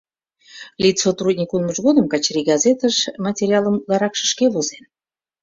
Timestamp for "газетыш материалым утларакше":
2.51-4.25